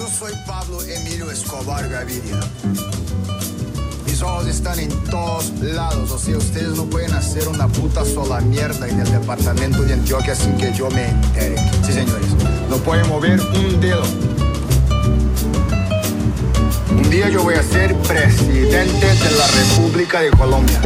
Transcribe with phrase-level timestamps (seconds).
[0.00, 2.40] Yo soy Pablo Emilio Escobar Gaviria.
[4.06, 8.40] Mis ojos están en todos lados, o sea, ustedes no pueden hacer una puta sola
[8.40, 11.56] mierda en el departamento de Antioquia sin que yo me entere.
[11.84, 12.28] Sí, señores,
[12.70, 14.02] no pueden mover un dedo.
[16.92, 20.80] Un día yo voy a ser presidente de la República de Colombia.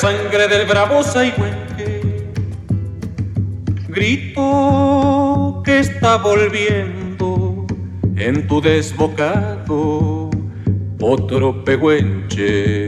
[0.00, 2.00] Sangre del bravo Saihuenque,
[3.88, 7.66] grito que está volviendo
[8.16, 10.30] en tu desbocado
[11.02, 12.79] otro pehuenche.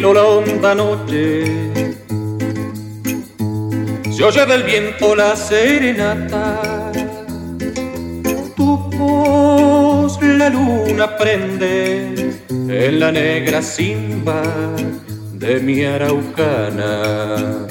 [0.00, 1.44] Noche
[4.10, 6.90] se oye del viento la serenata.
[8.56, 14.42] Tu voz la luna prende en la negra simba
[15.34, 17.67] de mi araucana.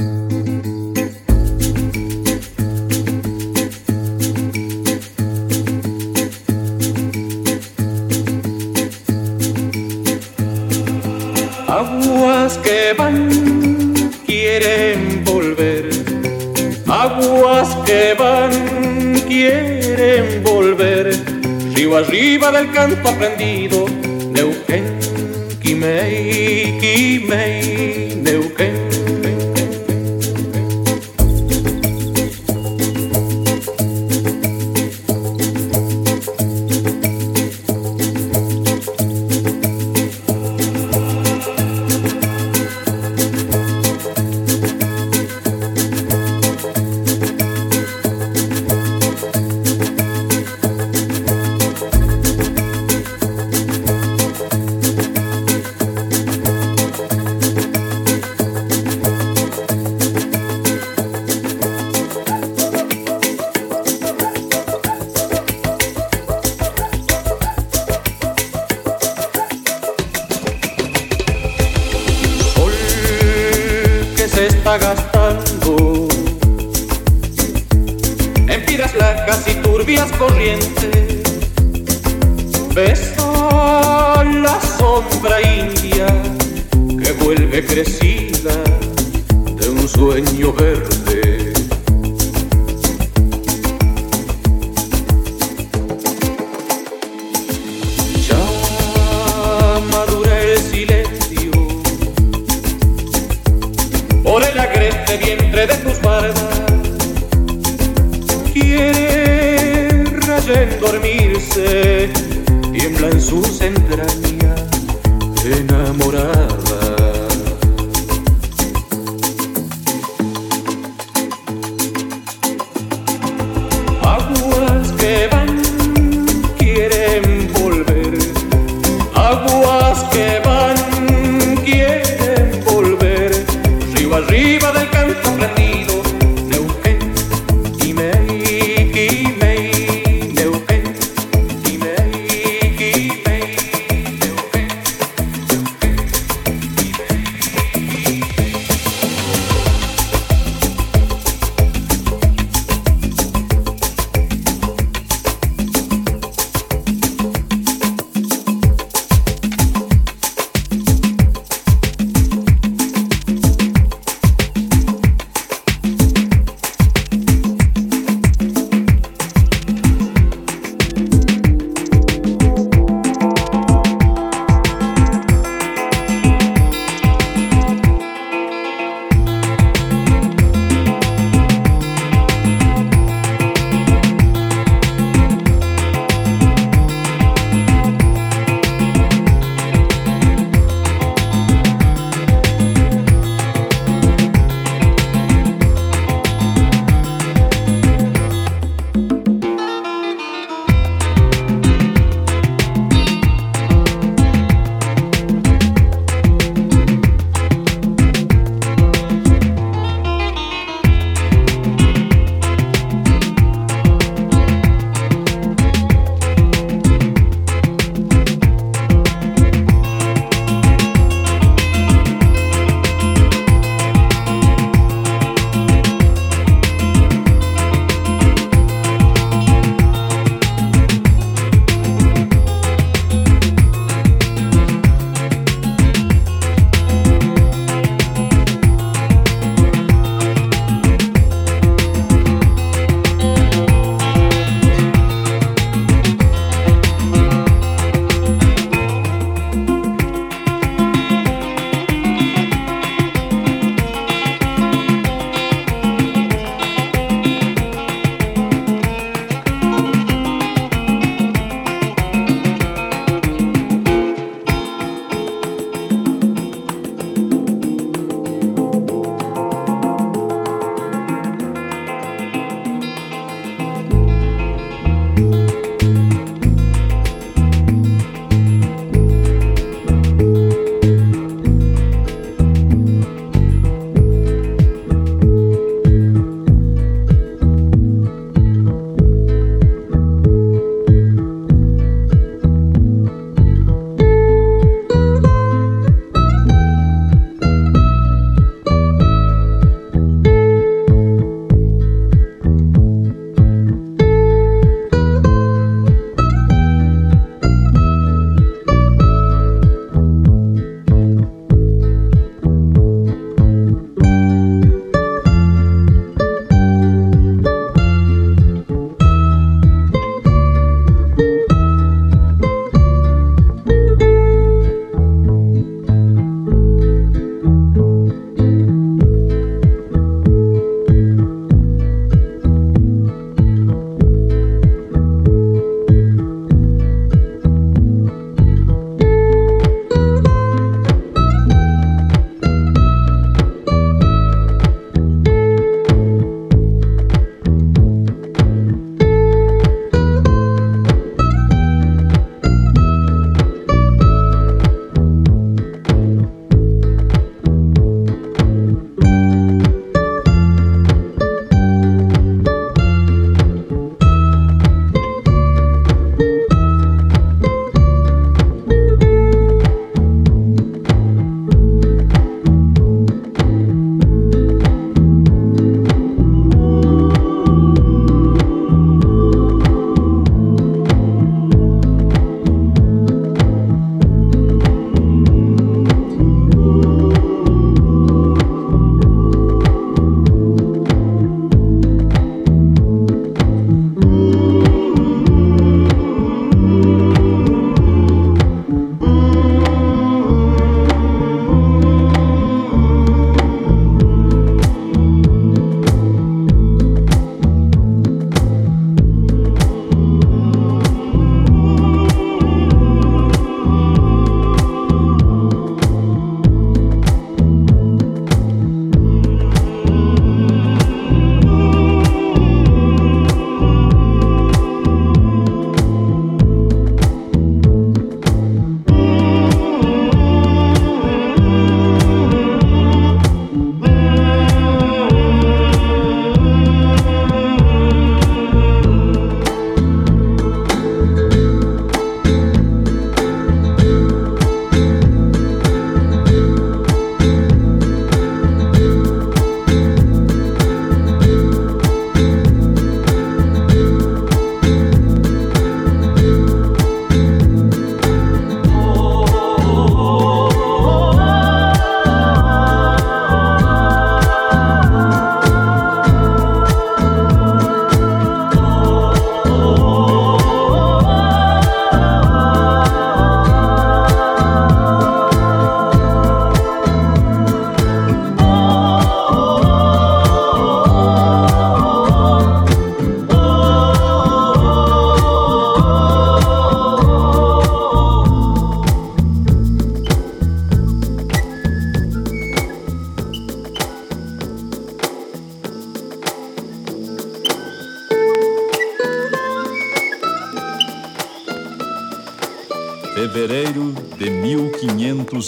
[22.47, 23.86] para el canto aprendido.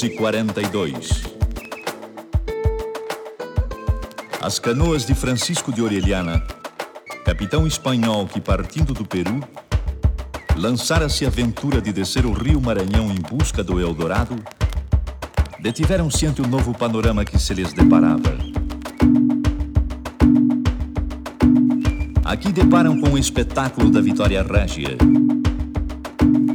[0.07, 1.23] 1542.
[4.41, 6.41] As canoas de Francisco de Orellana,
[7.25, 9.41] capitão espanhol que, partindo do Peru,
[10.55, 14.35] lançara-se a aventura de descer o rio Maranhão em busca do Eldorado,
[15.59, 18.37] detiveram-se ante o novo panorama que se lhes deparava.
[22.23, 24.97] Aqui deparam com o espetáculo da Vitória Régia,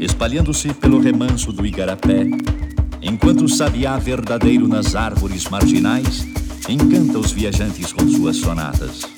[0.01, 2.27] espalhando-se pelo remanso do Igarapé,
[3.15, 6.27] enquanto o sabiá verdadeiro nas árvores marginais
[6.69, 9.14] encanta os viajantes com suas sonatas.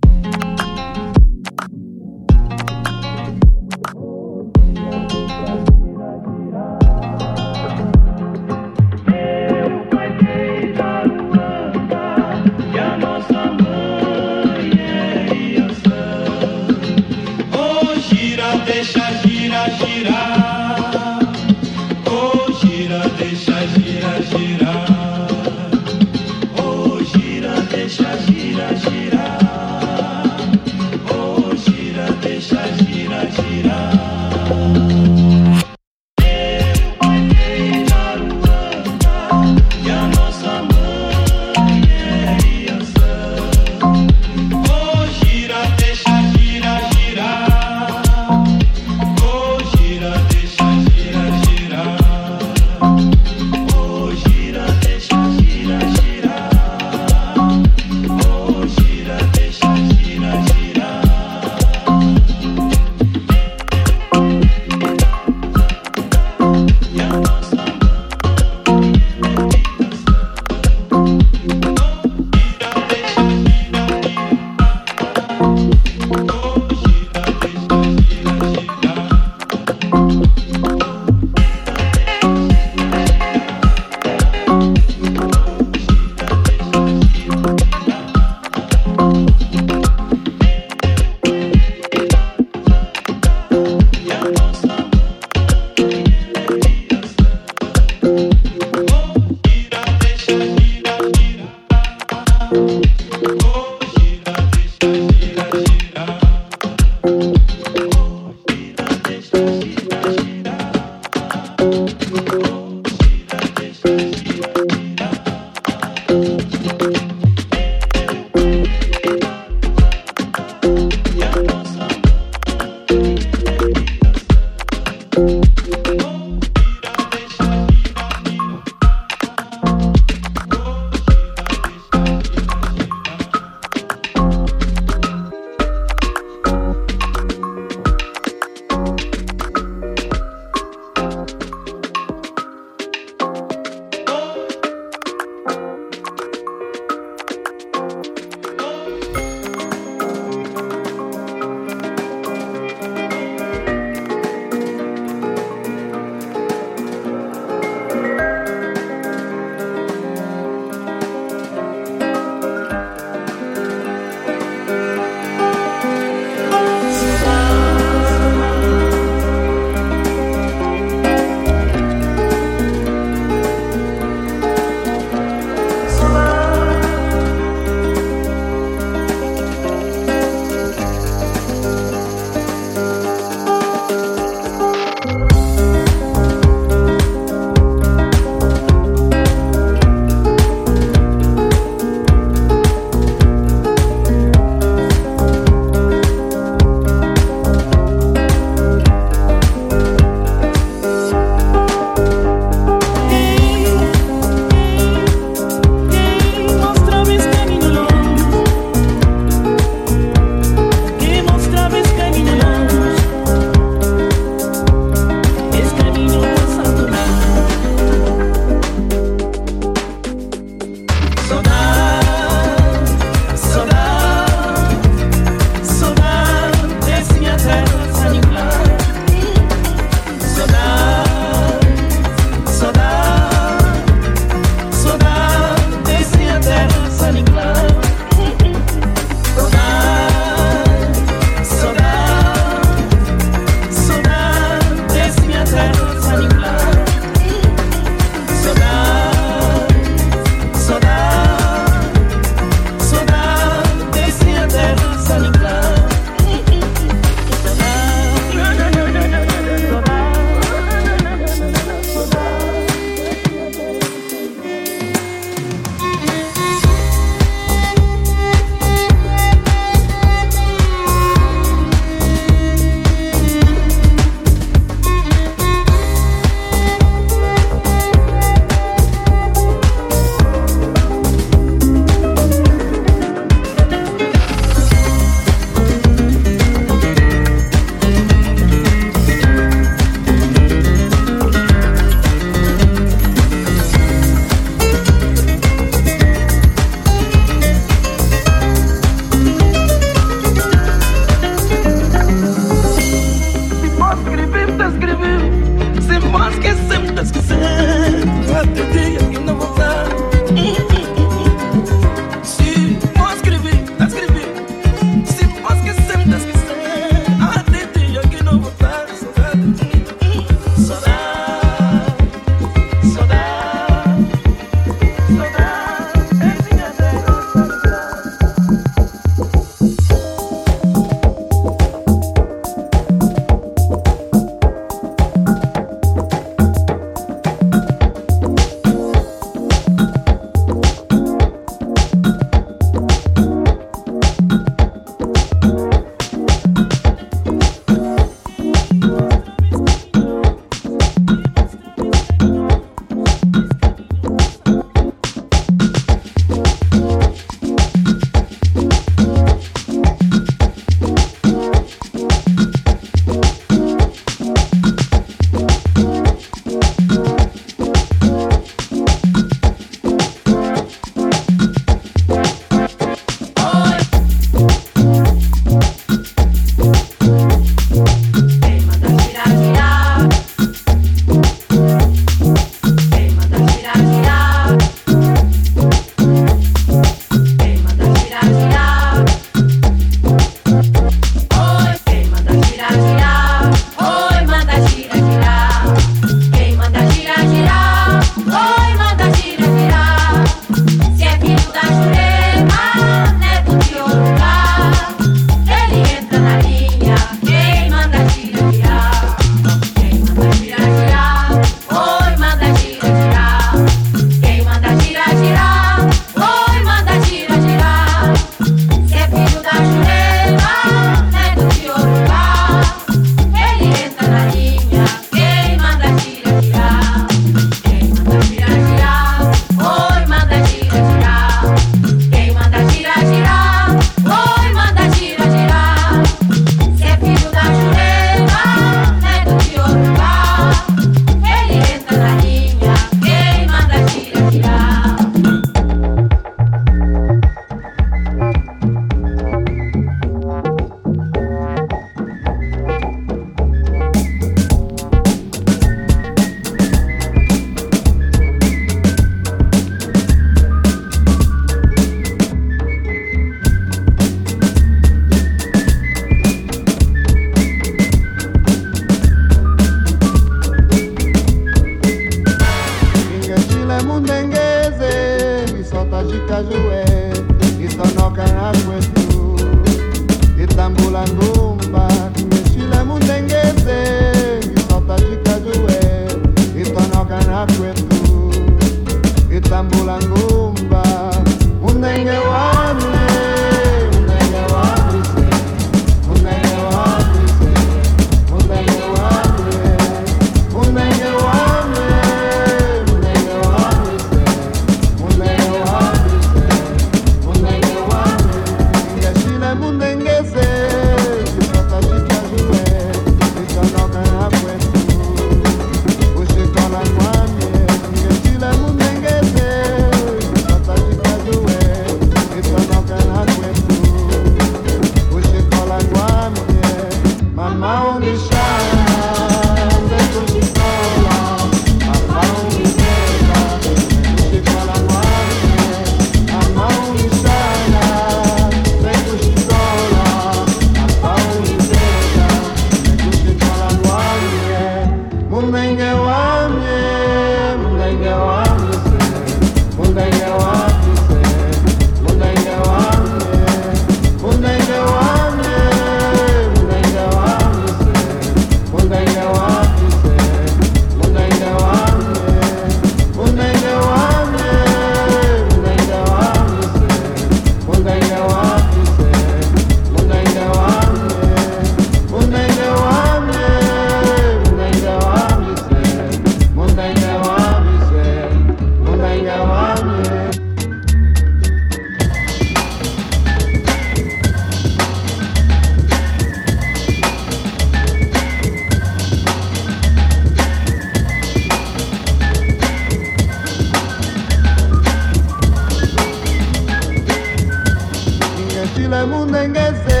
[598.78, 600.00] Chile munengeze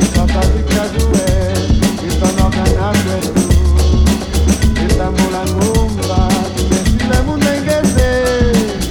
[0.00, 1.26] Isatarika jue
[2.08, 3.44] Isanoka na kwetu.
[4.86, 6.28] Isambula ngumba
[6.98, 8.08] Chile munengeze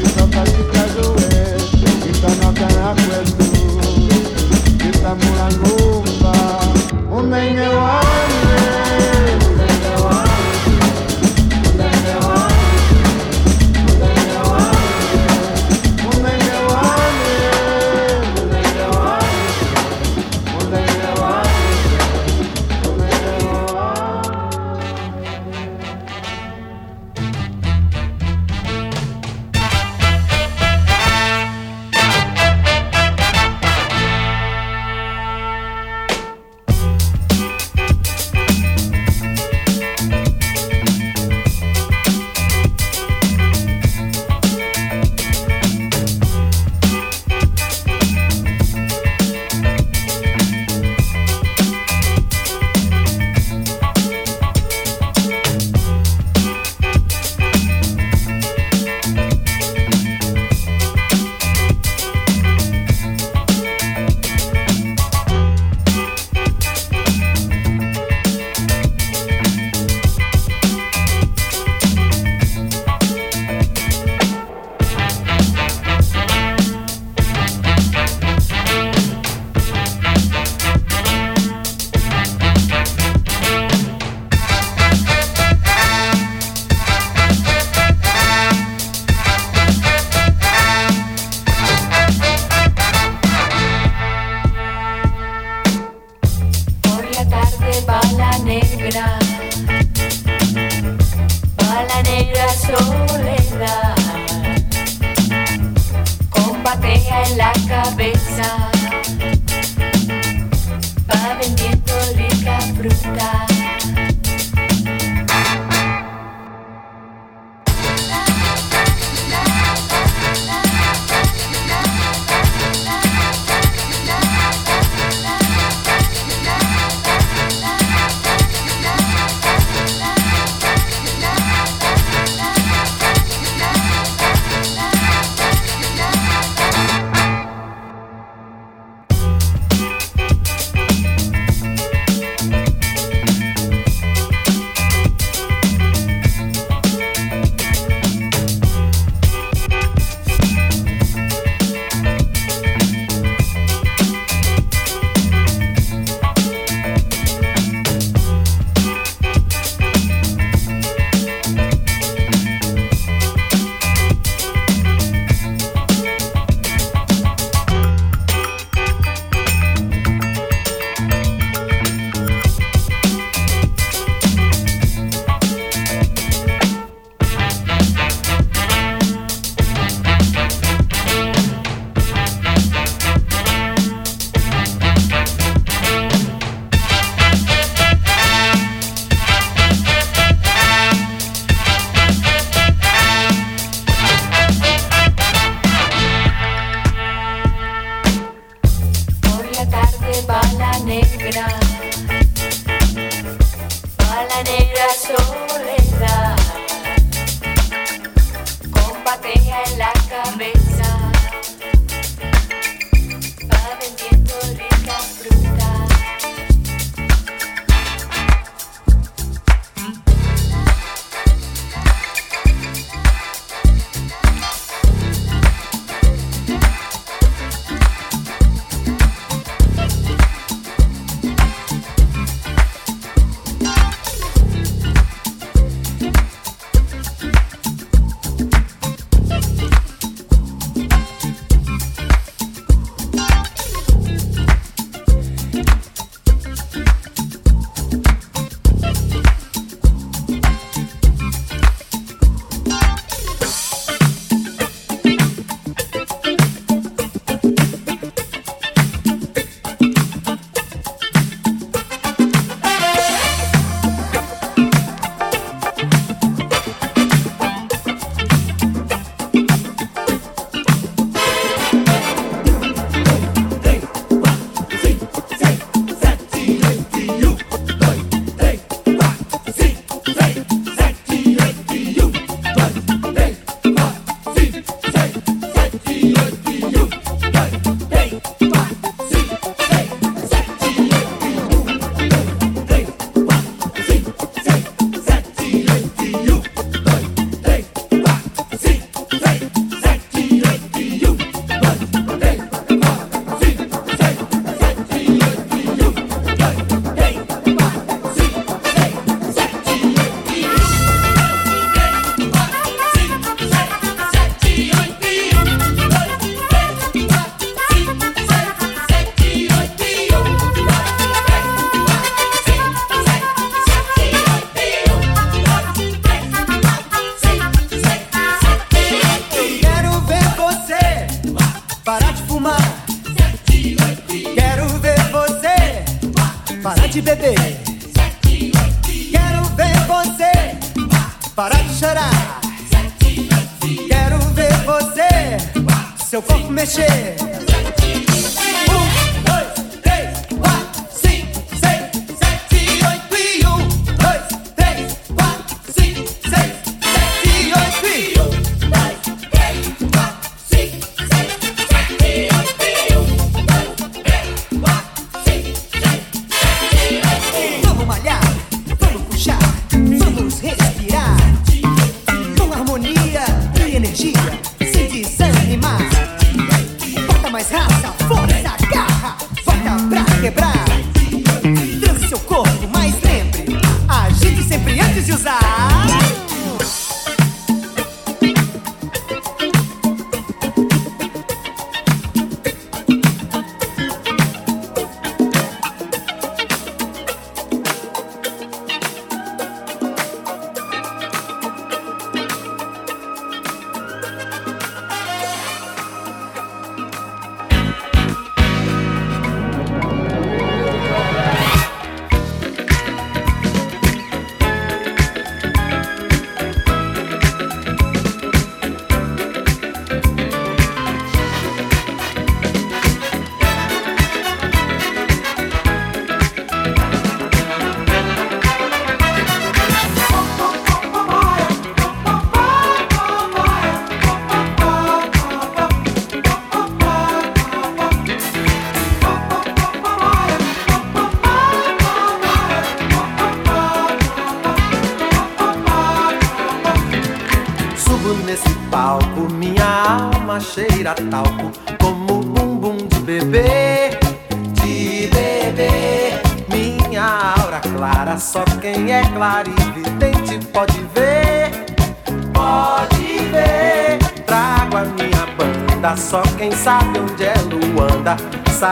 [0.05, 1.57] Isatarika jue
[2.11, 3.50] Isanoka na kwetu.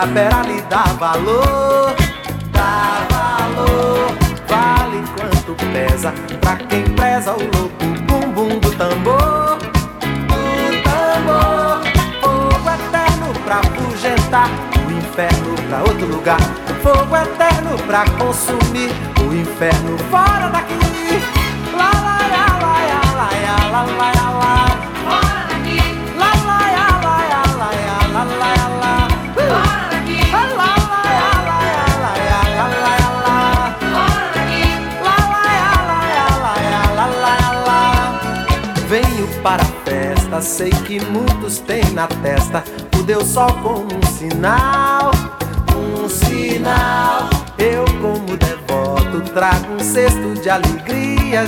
[0.00, 0.29] I bet.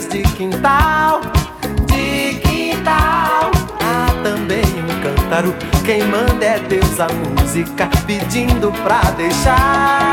[0.09, 1.21] De quintal,
[1.87, 3.51] de quintal.
[3.81, 5.55] Há também um cântaro,
[5.85, 10.13] quem manda é Deus a música, pedindo pra deixar,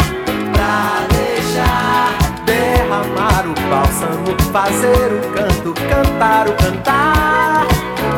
[0.53, 7.67] pra deixar derramar o bálsamo, fazer o canto, cantar o cantar.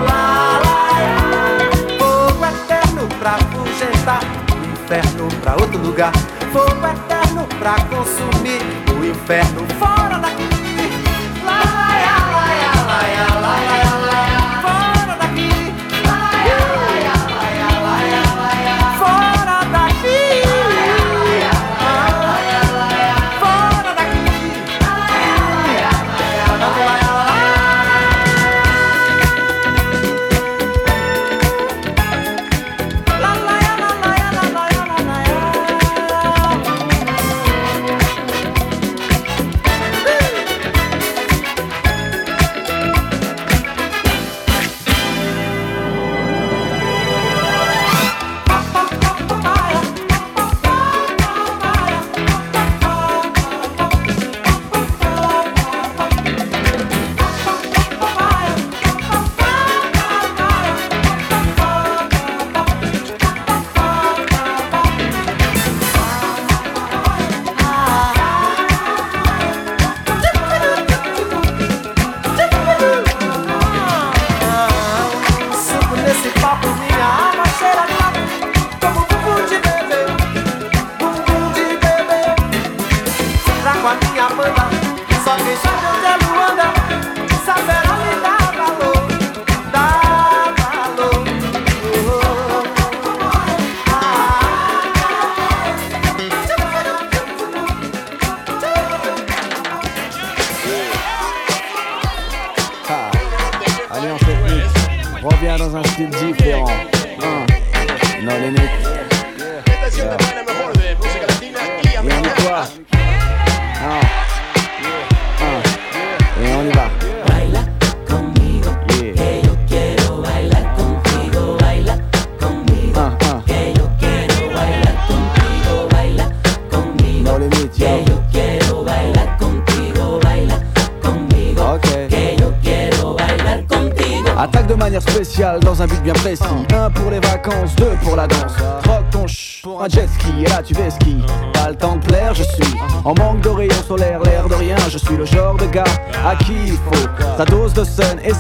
[0.07, 1.57] Lá, lá, lá.
[1.99, 6.11] Fogo eterno pra afugentar, o inferno pra outro lugar.
[6.51, 8.61] Fogo eterno pra consumir,
[8.99, 10.50] o inferno fora daqui.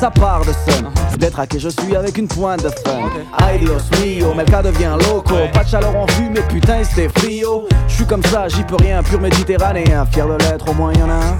[0.01, 3.07] Sa part de sun D'être je suis avec une pointe de fun.
[3.37, 5.35] Ay Dios mio, Melka devient loco.
[5.53, 7.67] Pas de chaleur en vue mais putain c'était frio.
[7.87, 11.07] Je suis comme ça, j'y peux rien, pur méditerranéen Fier de l'être, au moins y'en
[11.07, 11.37] a un.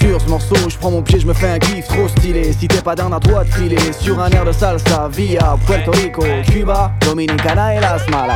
[0.00, 2.54] Sur ce morceau, je prends mon pied, je me fais un kiff trop stylé.
[2.54, 3.76] Si t'es pas d'un à toi de filer.
[3.92, 8.34] Sur un air de salsa via Puerto Rico, Cuba, Dominicana et Las Malas.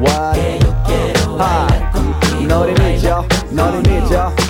[0.00, 0.36] What?
[1.40, 1.66] Ah,
[2.48, 3.04] no limit,
[3.50, 4.41] no limit.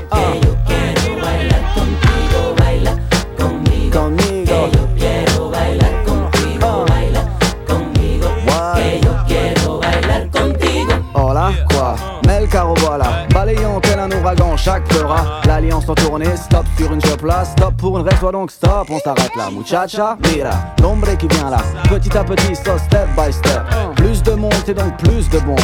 [16.83, 20.51] Sur une job là Stop pour une reste, donc stop, on s'arrête là Muchacha, mira,
[20.81, 21.59] l'ombre qui vient là.
[21.89, 23.63] Petit à petit, so step by step.
[23.97, 25.59] Plus de monde, c'est donc plus de bombes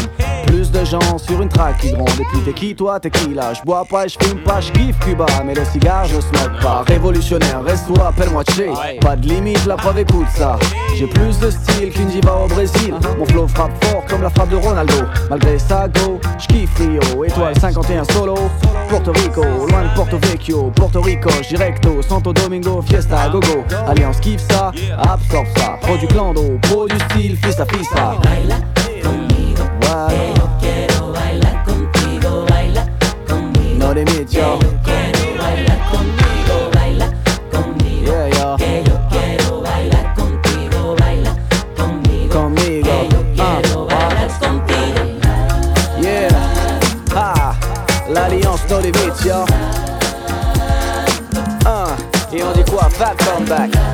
[0.47, 2.21] Plus de gens sur une track qui grondent.
[2.21, 3.53] Et puis t'es qui toi, t'es qui là?
[3.55, 5.27] Je bois pas et je fume pas, je kiffe Cuba.
[5.45, 6.85] Mais le cigare, je smoke pas.
[6.87, 9.01] Révolutionnaire, reste-toi, appelle-moi Che.
[9.01, 10.59] Pas de limite, la preuve écoute ça.
[10.97, 12.95] J'ai plus de style qu'une diva au Brésil.
[13.19, 15.05] Mon flow frappe fort comme la frappe de Ronaldo.
[15.31, 17.25] Malgré ça, go, je kiffe Rio.
[17.25, 18.35] Étoile 51 solo
[18.89, 23.65] Porto Rico, loin de Porto Vecchio, Porto Rico, directo, Santo Domingo, fiesta, gogo.
[23.87, 25.79] Alliance kiffe ça, absorbe ça.
[25.83, 28.17] Pro du clando, pro du style, fista fista.
[28.25, 28.61] Baila
[29.03, 30.38] conmigo, que
[53.49, 53.88] back.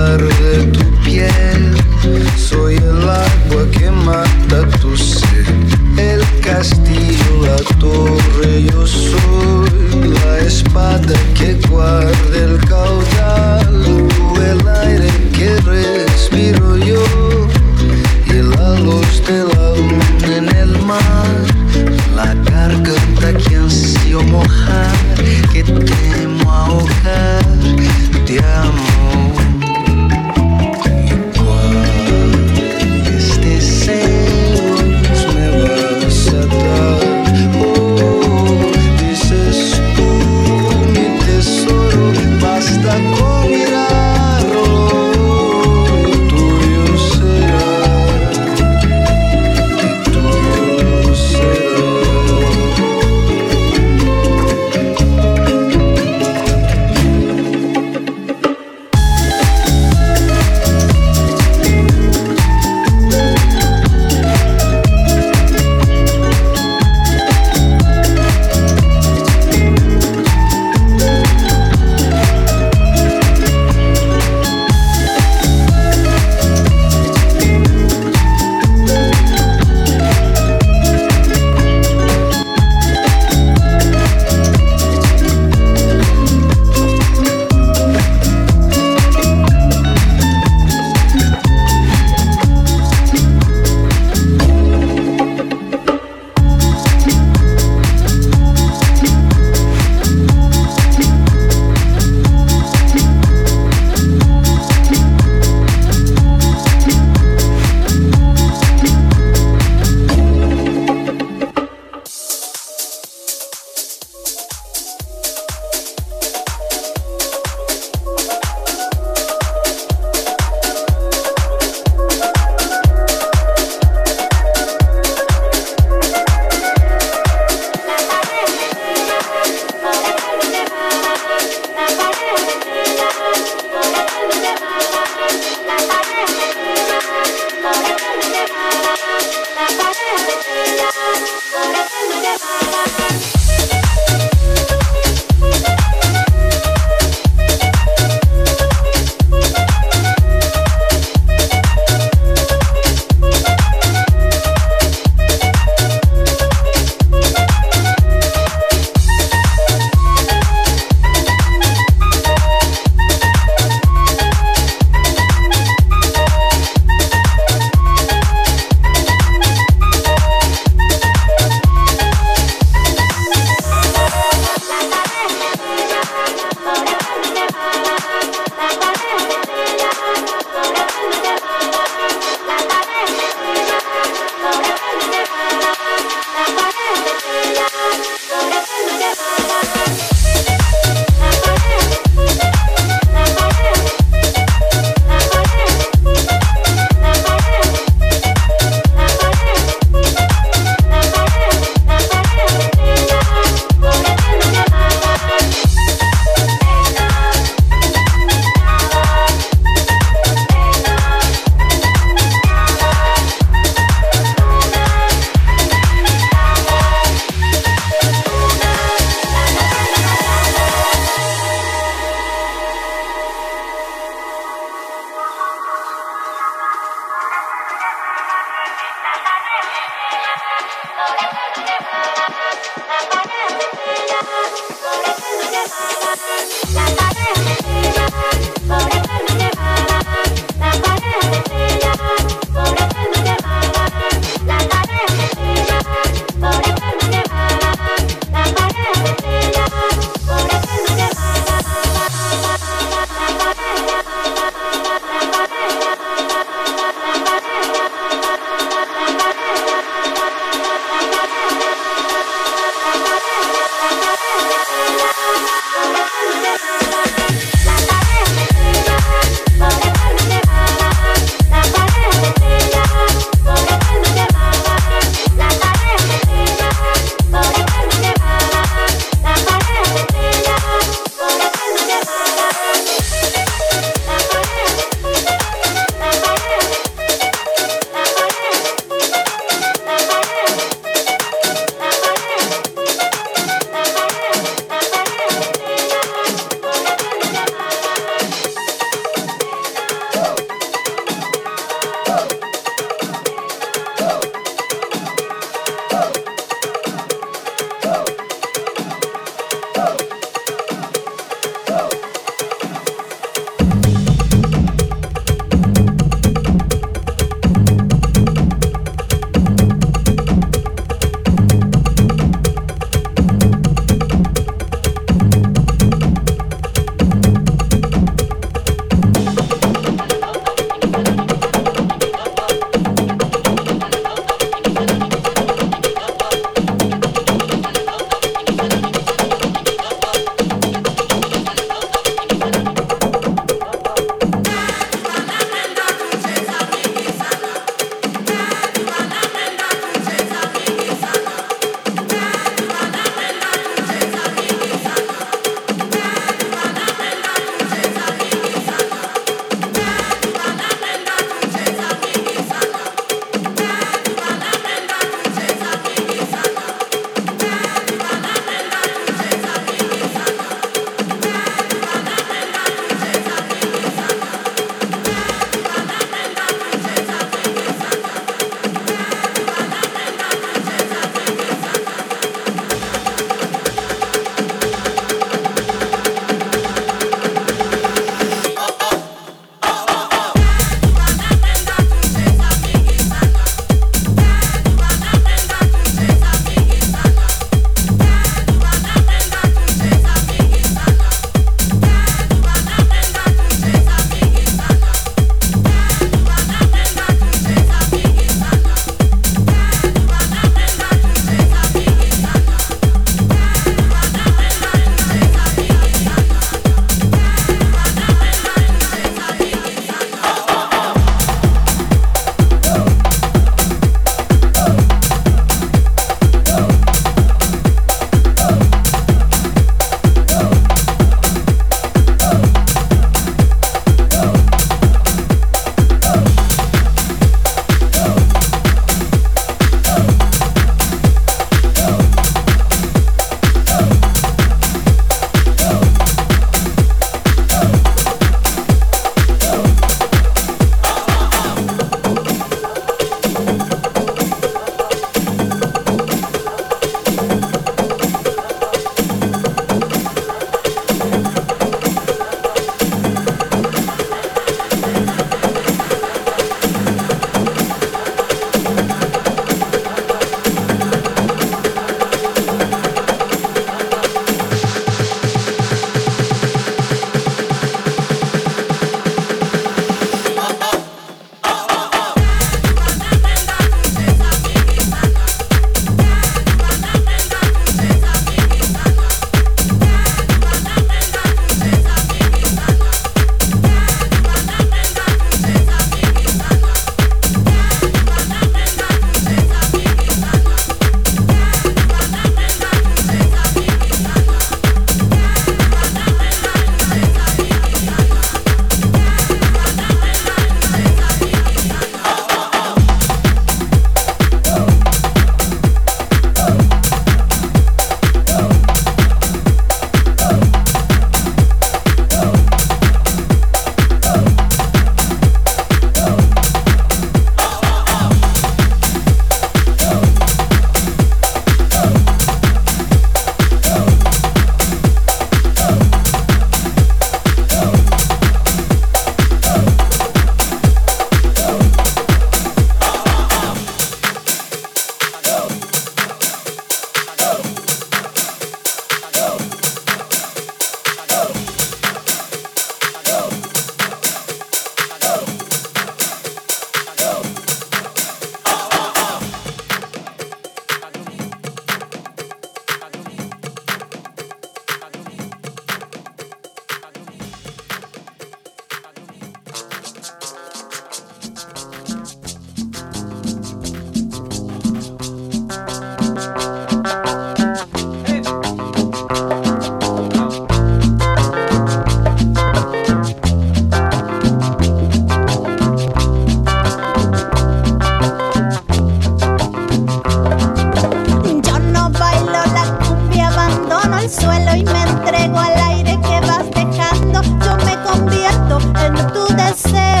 [598.75, 600.00] en tu deseo.